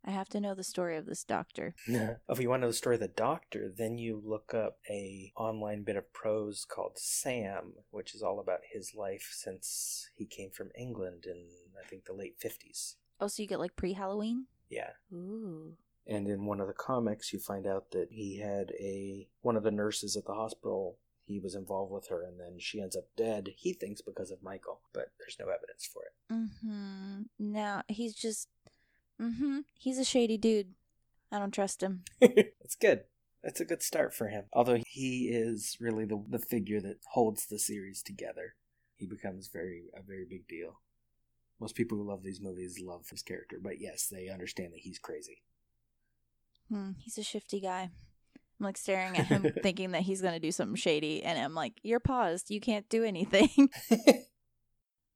I 0.06 0.12
have 0.12 0.30
to 0.30 0.40
know 0.40 0.56
the 0.56 0.64
story 0.64 0.98
of 0.98 1.06
this 1.06 1.24
doctor. 1.24 1.76
if 1.88 2.40
you 2.40 2.50
want 2.50 2.62
to 2.62 2.66
know 2.66 2.72
the 2.72 2.74
story 2.74 2.96
of 2.96 3.02
the 3.02 3.08
doctor, 3.08 3.72
then 3.76 3.98
you 3.98 4.22
look 4.24 4.54
up 4.54 4.78
a 4.90 5.32
online 5.36 5.84
bit 5.84 5.96
of 5.96 6.12
prose 6.12 6.66
called 6.66 6.94
Sam, 6.98 7.74
which 7.92 8.16
is 8.16 8.24
all 8.24 8.40
about 8.40 8.62
his 8.72 8.96
life 8.96 9.30
since 9.32 10.10
he 10.16 10.26
came 10.26 10.50
from 10.52 10.72
England 10.78 11.26
in 11.28 11.46
I 11.80 11.88
think 11.88 12.06
the 12.06 12.14
late 12.14 12.36
fifties. 12.40 12.96
Oh, 13.20 13.28
so 13.28 13.44
you 13.44 13.48
get 13.48 13.60
like 13.60 13.76
pre 13.76 13.94
Halloween? 13.94 14.48
Yeah. 14.70 14.92
Ooh. 15.14 15.76
And 16.08 16.28
in 16.28 16.46
one 16.46 16.60
of 16.60 16.68
the 16.68 16.74
comics 16.74 17.32
you 17.32 17.40
find 17.40 17.68
out 17.68 17.92
that 17.92 18.08
he 18.10 18.40
had 18.40 18.72
a 18.80 19.28
one 19.42 19.56
of 19.56 19.64
the 19.64 19.72
nurses 19.72 20.18
at 20.18 20.26
the 20.26 20.34
hospital 20.34 20.98
he 21.26 21.40
was 21.40 21.56
involved 21.56 21.92
with 21.92 22.08
her 22.08 22.24
and 22.24 22.40
then 22.40 22.58
she 22.60 22.82
ends 22.82 22.96
up 22.96 23.06
dead, 23.16 23.54
he 23.56 23.74
thinks 23.74 24.02
because 24.02 24.32
of 24.32 24.44
Michael, 24.44 24.82
but 24.94 25.12
there's 25.20 25.38
no 25.40 25.46
evidence 25.46 25.88
for 25.92 26.04
it. 26.04 26.34
Mm-hmm. 26.34 27.22
Now 27.40 27.84
he's 27.88 28.16
just 28.16 28.48
mm-hmm. 29.22 29.60
He's 29.78 29.98
a 29.98 30.06
shady 30.06 30.38
dude. 30.38 30.74
I 31.32 31.40
don't 31.40 31.54
trust 31.54 31.82
him. 31.82 32.04
it's 32.22 32.76
good. 32.76 33.02
That's 33.44 33.60
a 33.60 33.66
good 33.66 33.82
start 33.82 34.14
for 34.14 34.28
him. 34.28 34.46
Although 34.54 34.80
he 34.88 35.30
is 35.30 35.78
really 35.80 36.06
the 36.06 36.24
the 36.30 36.40
figure 36.40 36.82
that 36.82 37.00
holds 37.12 37.46
the 37.46 37.60
series 37.60 38.04
together. 38.04 38.56
He 38.96 39.08
becomes 39.08 39.48
very 39.48 39.86
a 39.96 40.02
very 40.04 40.26
big 40.30 40.48
deal. 40.48 40.82
Most 41.60 41.76
people 41.76 41.98
who 41.98 42.08
love 42.08 42.24
these 42.24 42.42
movies 42.42 42.80
love 42.82 43.08
his 43.10 43.22
character, 43.22 43.60
but 43.62 43.80
yes, 43.80 44.08
they 44.08 44.30
understand 44.30 44.74
that 44.74 44.82
he's 44.82 45.00
crazy. 45.00 45.42
Hmm, 46.70 46.92
he's 47.00 47.18
a 47.18 47.24
shifty 47.24 47.60
guy. 47.60 47.90
I'm 48.60 48.66
like 48.66 48.78
staring 48.78 49.18
at 49.18 49.26
him, 49.26 49.46
thinking 49.64 49.92
that 49.92 50.04
he's 50.04 50.22
gonna 50.22 50.40
do 50.40 50.52
something 50.52 50.76
shady, 50.76 51.24
and 51.24 51.40
I'm 51.40 51.56
like, 51.56 51.74
"You're 51.82 52.00
paused. 52.00 52.52
You 52.52 52.62
can't 52.62 52.88
do 52.90 53.04
anything." 53.04 53.70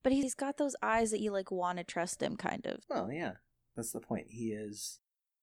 but 0.03 0.11
he's 0.11 0.33
got 0.33 0.57
those 0.57 0.75
eyes 0.81 1.11
that 1.11 1.19
you 1.19 1.31
like 1.31 1.51
want 1.51 1.77
to 1.77 1.83
trust 1.83 2.23
him, 2.23 2.37
kind 2.37 2.65
of. 2.65 2.79
well, 2.89 3.11
yeah, 3.11 3.33
that's 3.75 3.91
the 3.91 3.99
point. 3.99 4.27
He 4.29 4.51
is. 4.51 4.99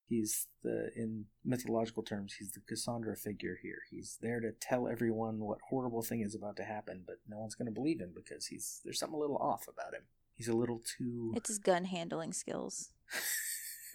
He's 0.08 0.46
the 0.62 0.90
in 0.94 1.26
mythological 1.44 2.02
terms, 2.02 2.34
he's 2.38 2.52
the 2.52 2.60
Cassandra 2.60 3.16
figure 3.16 3.58
here. 3.62 3.78
He's 3.90 4.18
there 4.20 4.40
to 4.40 4.52
tell 4.60 4.86
everyone 4.86 5.38
what 5.38 5.58
horrible 5.70 6.02
thing 6.02 6.20
is 6.20 6.34
about 6.34 6.56
to 6.56 6.64
happen, 6.64 7.04
but 7.06 7.16
no 7.26 7.38
one's 7.38 7.54
going 7.54 7.66
to 7.66 7.72
believe 7.72 8.00
him 8.00 8.12
because 8.14 8.46
he's 8.46 8.80
there's 8.84 8.98
something 8.98 9.16
a 9.16 9.20
little 9.20 9.38
off 9.38 9.68
about 9.68 9.94
him. 9.94 10.02
He's 10.34 10.48
a 10.48 10.56
little 10.56 10.82
too. 10.98 11.32
It's 11.36 11.48
his 11.48 11.58
gun 11.58 11.84
handling 11.86 12.32
skills. 12.32 12.90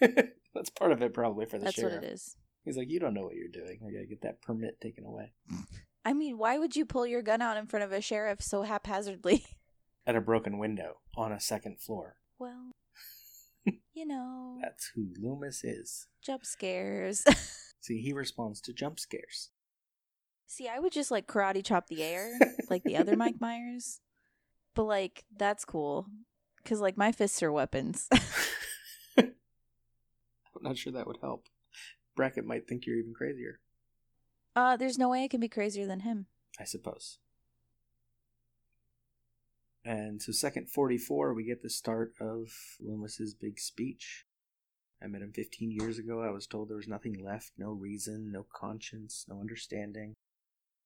That's 0.00 0.70
part 0.70 0.92
of 0.92 1.02
it, 1.02 1.14
probably 1.14 1.46
for 1.46 1.58
the 1.58 1.70
sheriff. 1.70 1.74
That's 1.74 1.76
sheriff. 1.76 2.02
what 2.02 2.04
it 2.04 2.12
is. 2.12 2.36
He's 2.64 2.76
like, 2.76 2.90
you 2.90 3.00
don't 3.00 3.14
know 3.14 3.22
what 3.22 3.36
you're 3.36 3.48
doing. 3.48 3.78
I 3.86 3.92
gotta 3.92 4.06
get 4.06 4.22
that 4.22 4.42
permit 4.42 4.80
taken 4.80 5.04
away. 5.04 5.32
I 6.04 6.12
mean, 6.12 6.38
why 6.38 6.58
would 6.58 6.74
you 6.74 6.84
pull 6.84 7.06
your 7.06 7.22
gun 7.22 7.42
out 7.42 7.56
in 7.56 7.66
front 7.66 7.84
of 7.84 7.92
a 7.92 8.00
sheriff 8.00 8.42
so 8.42 8.62
haphazardly? 8.62 9.44
At 10.06 10.16
a 10.16 10.20
broken 10.20 10.58
window 10.58 10.98
on 11.16 11.32
a 11.32 11.40
second 11.40 11.80
floor. 11.80 12.16
Well, 12.38 12.72
you 13.98 14.06
know, 14.06 14.58
That's 14.62 14.92
who 14.94 15.08
Loomis 15.20 15.64
is. 15.64 16.06
jump 16.22 16.44
scares. 16.46 17.24
See, 17.80 18.00
he 18.00 18.12
responds 18.12 18.60
to 18.62 18.72
jump 18.72 19.00
scares. 19.00 19.50
See, 20.46 20.68
I 20.68 20.78
would 20.78 20.92
just 20.92 21.10
like 21.10 21.26
karate 21.26 21.64
chop 21.64 21.88
the 21.88 22.02
air 22.04 22.30
like 22.70 22.84
the 22.84 22.96
other 22.96 23.16
Mike 23.16 23.40
Myers. 23.40 24.00
But 24.74 24.84
like 24.84 25.24
that's 25.36 25.64
cool 25.64 26.06
cuz 26.64 26.80
like 26.80 26.96
my 26.96 27.10
fists 27.12 27.42
are 27.42 27.50
weapons. 27.52 28.08
I'm 29.18 29.32
not 30.62 30.76
sure 30.78 30.92
that 30.92 31.06
would 31.06 31.18
help. 31.20 31.46
Brackett 32.16 32.44
might 32.44 32.66
think 32.68 32.86
you're 32.86 32.96
even 32.96 33.14
crazier, 33.14 33.60
uh 34.56 34.76
there's 34.76 34.98
no 34.98 35.08
way 35.08 35.24
I 35.24 35.28
can 35.28 35.40
be 35.40 35.48
crazier 35.48 35.86
than 35.86 36.00
him. 36.00 36.26
I 36.58 36.64
suppose. 36.64 37.18
And 39.88 40.20
so, 40.20 40.32
second 40.32 40.68
44, 40.68 41.32
we 41.32 41.44
get 41.44 41.62
the 41.62 41.70
start 41.70 42.12
of 42.20 42.52
Loomis's 42.78 43.32
big 43.32 43.58
speech. 43.58 44.26
I 45.02 45.06
met 45.06 45.22
him 45.22 45.32
15 45.32 45.70
years 45.70 45.98
ago. 45.98 46.20
I 46.20 46.28
was 46.28 46.46
told 46.46 46.68
there 46.68 46.76
was 46.76 46.86
nothing 46.86 47.24
left, 47.24 47.52
no 47.56 47.70
reason, 47.70 48.30
no 48.30 48.44
conscience, 48.54 49.24
no 49.26 49.40
understanding, 49.40 50.16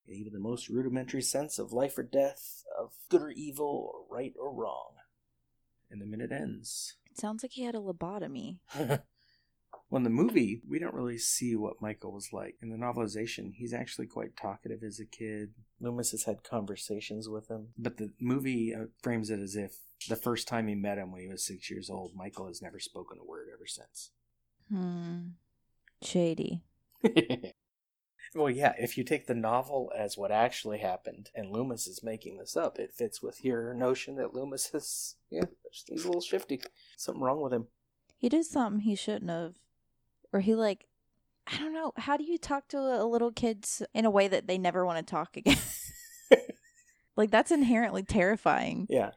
and 0.06 0.16
even 0.16 0.32
the 0.32 0.38
most 0.38 0.68
rudimentary 0.68 1.21
sense 1.21 1.59
of 1.59 1.73
life 1.73 1.99
or 1.99 2.04
death, 2.04 2.62
of 2.78 2.92
good 3.09 3.23
or 3.23 3.30
evil, 3.30 3.90
or 3.92 4.16
right 4.16 4.35
or 4.38 4.54
wrong. 4.54 4.92
And 5.90 6.00
the 6.00 6.06
minute 6.06 6.30
ends. 6.30 6.94
It 7.11 7.18
sounds 7.18 7.42
like 7.42 7.54
he 7.54 7.64
had 7.64 7.75
a 7.75 7.78
lobotomy. 7.78 8.59
well, 9.92 9.99
in 9.99 10.04
the 10.04 10.08
movie, 10.08 10.62
we 10.66 10.78
don't 10.78 10.94
really 10.94 11.18
see 11.18 11.54
what 11.54 11.82
Michael 11.82 12.12
was 12.12 12.32
like. 12.32 12.56
In 12.62 12.70
the 12.70 12.78
novelization, 12.78 13.52
he's 13.52 13.75
actually 13.75 14.06
quite 14.06 14.38
talkative 14.38 14.82
as 14.82 14.99
a 14.99 15.04
kid. 15.04 15.50
Loomis 15.82 16.12
has 16.12 16.22
had 16.22 16.42
conversations 16.42 17.28
with 17.28 17.50
him, 17.50 17.75
but 17.76 17.99
the 17.99 18.11
movie 18.18 18.75
uh, 18.75 18.87
frames 19.02 19.28
it 19.28 19.38
as 19.38 19.54
if 19.54 19.80
the 20.08 20.16
first 20.16 20.49
time 20.49 20.66
he 20.66 20.75
met 20.75 20.96
him 20.96 21.12
when 21.12 21.20
he 21.20 21.28
was 21.28 21.44
six 21.44 21.70
years 21.70 21.90
old, 21.90 22.12
Michael 22.16 22.46
has 22.46 22.62
never 22.62 22.80
spoken 22.80 23.18
a 23.20 23.25
word 23.25 23.49
ever 23.52 23.66
since. 23.66 24.12
Hmm. 24.72 25.18
Shady. 26.00 26.62
well, 28.34 28.49
yeah, 28.49 28.72
if 28.78 28.96
you 28.96 29.04
take 29.04 29.26
the 29.26 29.34
novel 29.34 29.92
as 29.94 30.16
what 30.16 30.30
actually 30.30 30.78
happened 30.78 31.28
and 31.34 31.50
Loomis 31.50 31.87
is 31.87 32.02
making 32.02 32.38
this 32.38 32.56
up, 32.56 32.78
it 32.78 32.94
fits 32.94 33.22
with 33.22 33.44
your 33.44 33.75
notion 33.75 34.16
that 34.16 34.32
Loomis 34.32 34.72
is, 34.72 35.16
yeah, 35.28 35.44
he's 35.70 36.04
a 36.04 36.06
little 36.06 36.22
shifty. 36.22 36.62
Something 36.96 37.22
wrong 37.22 37.42
with 37.42 37.52
him. 37.52 37.66
He 38.16 38.30
did 38.30 38.46
something 38.46 38.80
he 38.80 38.94
shouldn't 38.94 39.30
have. 39.30 39.52
Or 40.32 40.40
he 40.40 40.54
like 40.54 40.86
I 41.46 41.58
don't 41.58 41.74
know, 41.74 41.92
how 41.96 42.16
do 42.16 42.24
you 42.24 42.38
talk 42.38 42.68
to 42.68 42.78
a 42.78 43.04
little 43.04 43.32
kids 43.32 43.82
in 43.94 44.04
a 44.04 44.10
way 44.10 44.28
that 44.28 44.46
they 44.46 44.58
never 44.58 44.86
want 44.86 45.04
to 45.04 45.10
talk 45.10 45.36
again? 45.36 45.56
like 47.16 47.30
that's 47.30 47.50
inherently 47.50 48.02
terrifying. 48.02 48.86
Yeah. 48.88 49.10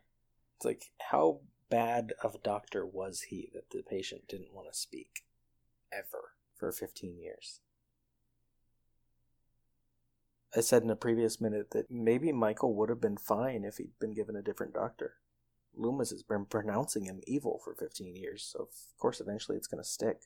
It's 0.57 0.65
like, 0.65 0.91
how 1.09 1.41
bad 1.69 2.13
of 2.23 2.35
a 2.35 2.39
doctor 2.39 2.85
was 2.85 3.23
he 3.29 3.49
that 3.53 3.69
the 3.69 3.83
patient 3.83 4.27
didn't 4.27 4.53
want 4.53 4.71
to 4.71 4.77
speak 4.77 5.25
ever 5.91 6.33
for 6.55 6.71
15 6.71 7.19
years? 7.19 7.59
I 10.55 10.61
said 10.61 10.83
in 10.83 10.89
a 10.89 10.95
previous 10.95 11.41
minute 11.41 11.71
that 11.71 11.91
maybe 11.91 12.31
Michael 12.31 12.75
would 12.75 12.89
have 12.89 13.01
been 13.01 13.17
fine 13.17 13.65
if 13.65 13.77
he'd 13.77 13.99
been 13.99 14.13
given 14.13 14.37
a 14.37 14.41
different 14.41 14.73
doctor. 14.73 15.15
Loomis 15.75 16.11
has 16.11 16.23
been 16.23 16.45
pronouncing 16.45 17.03
him 17.03 17.19
evil 17.27 17.59
for 17.61 17.75
15 17.75 18.15
years, 18.15 18.49
so 18.53 18.63
of 18.63 18.69
course 18.97 19.19
eventually 19.19 19.57
it's 19.57 19.67
going 19.67 19.83
to 19.83 19.89
stick. 19.89 20.21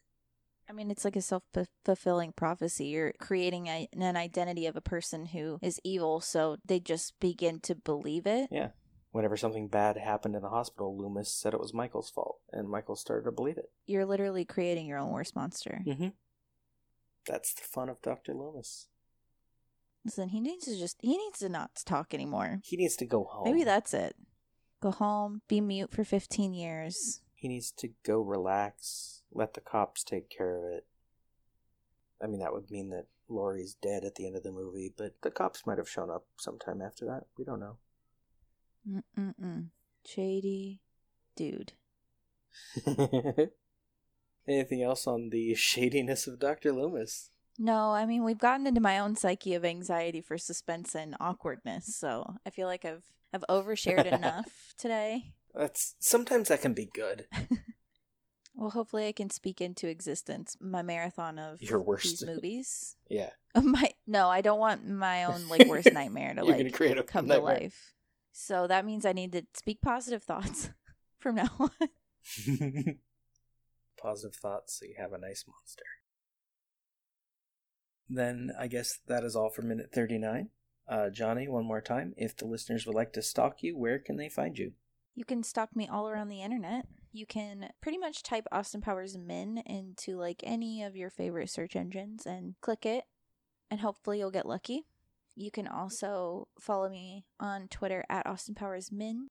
I 0.70 0.74
mean, 0.74 0.92
it's 0.92 1.04
like 1.04 1.16
a 1.16 1.22
self 1.22 1.44
fulfilling 1.84 2.32
prophecy. 2.34 2.86
You're 2.86 3.14
creating 3.20 3.68
a, 3.68 3.90
an 3.94 4.16
identity 4.16 4.68
of 4.68 4.76
a 4.76 4.82
person 4.82 5.28
who 5.28 5.58
is 5.62 5.82
evil, 5.84 6.22
so 6.22 6.58
they 6.64 6.80
just 6.80 7.20
begin 7.20 7.60
to 7.62 7.76
believe 7.76 8.28
it. 8.28 8.50
Yeah. 8.52 8.70
Whenever 9.12 9.36
something 9.36 9.68
bad 9.68 9.98
happened 9.98 10.36
in 10.36 10.44
the 10.44 10.50
hospital, 10.50 10.96
Loomis 10.96 11.34
said 11.34 11.56
it 11.56 11.60
was 11.60 11.74
Michael's 11.74 12.12
fault, 12.12 12.38
and 12.52 12.70
Michael 12.70 12.96
started 12.96 13.26
to 13.26 13.32
believe 13.32 13.58
it. 13.58 13.72
You're 13.88 14.06
literally 14.06 14.46
creating 14.46 14.86
your 14.86 15.00
own 15.00 15.10
worst 15.10 15.36
monster. 15.36 15.82
Mm-hmm. 15.86 16.10
That's 17.26 17.54
the 17.56 17.64
fun 17.64 17.90
of 17.90 18.02
Dr. 18.04 18.36
Loomis. 18.36 18.88
Listen, 20.06 20.30
he 20.30 20.40
needs 20.40 20.66
to 20.66 20.78
just, 20.78 20.98
he 21.02 21.18
needs 21.18 21.40
to 21.40 21.50
not 21.50 21.72
talk 21.86 22.14
anymore. 22.14 22.62
He 22.64 22.78
needs 22.78 22.96
to 22.98 23.06
go 23.06 23.24
home. 23.24 23.46
Maybe 23.46 23.64
that's 23.64 23.96
it. 23.96 24.16
Go 24.82 24.92
home, 24.92 25.42
be 25.48 25.60
mute 25.60 25.92
for 25.92 26.04
15 26.04 26.54
years. 26.54 27.22
He 27.34 27.48
needs 27.48 27.72
to 27.74 27.90
go 28.06 28.22
relax, 28.22 29.19
let 29.34 29.54
the 29.54 29.62
cops 29.62 30.04
take 30.04 30.30
care 30.30 30.58
of 30.58 30.64
it. 30.64 30.86
I 32.22 32.28
mean, 32.28 32.40
that 32.40 32.54
would 32.54 32.70
mean 32.70 32.90
that 32.90 33.06
Laurie's 33.30 33.76
dead 33.76 34.04
at 34.04 34.16
the 34.16 34.26
end 34.26 34.36
of 34.36 34.44
the 34.44 34.52
movie, 34.52 34.94
but 34.96 35.14
the 35.22 35.32
cops 35.32 35.66
might 35.66 35.78
have 35.78 35.90
shown 35.90 36.10
up 36.10 36.26
sometime 36.38 36.82
after 36.82 37.06
that. 37.06 37.26
We 37.38 37.46
don't 37.46 37.60
know. 37.60 37.78
Mm-mm-mm. 38.90 39.68
Shady 40.06 40.80
dude. 41.36 41.74
Anything 44.48 44.82
else 44.82 45.06
on 45.08 45.30
the 45.30 45.54
shadiness 45.56 46.28
of 46.28 46.40
Dr. 46.40 46.72
Loomis? 46.72 47.30
No, 47.58 47.92
I 47.92 48.06
mean 48.06 48.24
we've 48.24 48.38
gotten 48.40 48.68
into 48.68 48.82
my 48.82 49.00
own 49.00 49.16
psyche 49.16 49.54
of 49.54 49.66
anxiety 49.66 50.22
for 50.22 50.38
suspense 50.38 50.96
and 50.96 51.16
awkwardness, 51.20 51.96
so 51.96 52.36
I 52.46 52.50
feel 52.50 52.68
like 52.68 52.86
I've 52.86 53.04
I've 53.34 53.44
overshared 53.50 54.06
enough 54.14 54.74
today. 54.78 55.34
That's 55.54 55.96
sometimes 56.00 56.48
that 56.48 56.62
can 56.62 56.74
be 56.74 56.86
good. 56.86 57.26
Well, 58.60 58.72
hopefully 58.72 59.08
I 59.08 59.14
can 59.14 59.30
speak 59.30 59.62
into 59.62 59.88
existence 59.88 60.58
my 60.60 60.82
marathon 60.82 61.40
of 61.40 61.62
Your 61.62 61.80
worst. 61.80 62.20
these 62.20 62.26
movies. 62.26 62.96
Yeah. 63.10 63.32
my 63.64 63.90
no, 64.06 64.28
I 64.30 64.42
don't 64.42 64.60
want 64.60 64.88
my 64.88 65.24
own 65.24 65.48
like 65.48 65.66
worst 65.68 65.92
nightmare 65.94 66.36
to 66.36 66.44
like 66.44 66.72
create 66.74 66.98
a 66.98 67.04
come 67.04 67.26
nightmare. 67.26 67.56
to 67.56 67.62
life. 67.64 67.94
So 68.34 68.68
that 68.68 68.86
means 68.86 69.06
I 69.06 69.14
need 69.14 69.32
to 69.32 69.44
speak 69.56 69.82
positive 69.82 70.22
thoughts 70.24 70.70
from 71.18 71.36
now 71.36 71.50
on. 71.58 71.72
Positive 74.00 74.36
thoughts 74.36 74.78
so 74.78 74.86
you 74.86 74.94
have 75.00 75.14
a 75.14 75.18
nice 75.18 75.46
monster. 75.48 75.86
Then 78.10 78.52
I 78.60 78.68
guess 78.68 79.00
that 79.08 79.24
is 79.24 79.36
all 79.36 79.50
for 79.50 79.62
minute 79.62 79.90
39. 79.92 80.50
Uh, 80.88 81.10
Johnie, 81.12 81.48
one 81.48 81.66
more 81.66 81.82
time. 81.82 82.14
If 82.18 82.36
the 82.38 82.46
listeners 82.46 82.86
would 82.86 82.96
like 82.96 83.14
to 83.14 83.22
stalk 83.22 83.64
you, 83.64 83.78
where 83.78 83.98
can 84.00 84.18
they 84.18 84.30
find 84.30 84.58
you? 84.58 84.74
You 85.16 85.26
can 85.26 85.44
stalk 85.44 85.76
me 85.76 85.88
all 85.88 86.10
around 86.10 86.28
the 86.28 86.42
internet. 86.42 86.86
You 87.12 87.26
can 87.26 87.70
pretty 87.82 87.98
much 87.98 88.24
type 88.24 88.46
Austin 88.52 88.82
Powers 88.82 89.18
Min 89.18 89.64
into 89.66 90.18
like 90.18 90.44
any 90.44 90.84
of 90.84 90.96
your 90.96 91.10
favorite 91.10 91.50
search 91.50 91.76
engines 91.76 92.26
and 92.26 92.56
click 92.62 92.86
it, 92.86 93.06
and 93.72 93.80
hopefully 93.80 94.20
you'll 94.20 94.32
get 94.32 94.46
lucky. 94.46 94.86
You 95.36 95.52
can 95.52 95.68
also 95.68 96.50
follow 96.60 96.90
me 96.90 97.26
on 97.40 97.70
Twitter 97.70 98.04
at 98.10 98.28
Austin 98.28 98.56
Powers 98.56 98.92
Min. 98.92 99.30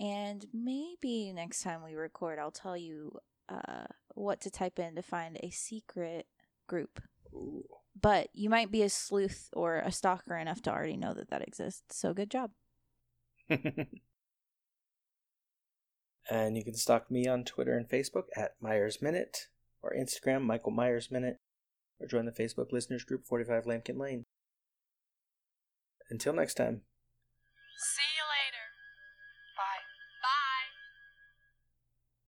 And 0.00 0.46
maybe 0.52 1.32
next 1.32 1.62
time 1.62 1.84
we 1.84 1.94
record, 1.94 2.40
I'll 2.40 2.50
tell 2.50 2.76
you 2.76 3.18
uh, 3.48 3.84
what 4.14 4.40
to 4.40 4.50
type 4.50 4.80
in 4.80 4.96
to 4.96 5.02
find 5.02 5.38
a 5.40 5.50
secret 5.50 6.26
group. 6.66 7.00
Ooh. 7.32 7.64
But 8.00 8.30
you 8.32 8.50
might 8.50 8.72
be 8.72 8.82
a 8.82 8.88
sleuth 8.88 9.48
or 9.52 9.78
a 9.78 9.92
stalker 9.92 10.36
enough 10.36 10.60
to 10.62 10.72
already 10.72 10.96
know 10.96 11.14
that 11.14 11.30
that 11.30 11.46
exists. 11.46 11.96
So 11.96 12.12
good 12.12 12.30
job. 12.30 12.50
and 16.30 16.56
you 16.56 16.64
can 16.64 16.74
stalk 16.74 17.10
me 17.10 17.26
on 17.26 17.44
Twitter 17.44 17.76
and 17.76 17.88
Facebook 17.88 18.24
at 18.36 18.54
Myers 18.60 19.02
Minute 19.02 19.48
or 19.82 19.92
Instagram 19.92 20.42
Michael 20.42 20.72
Myers 20.72 21.10
Minute 21.10 21.38
or 22.00 22.06
join 22.06 22.24
the 22.24 22.32
Facebook 22.32 22.72
listeners 22.72 23.04
group 23.04 23.24
45 23.24 23.64
Lampkin 23.64 23.98
Lane. 23.98 24.24
Until 26.10 26.32
next 26.32 26.54
time. 26.54 26.82
See. 27.76 28.13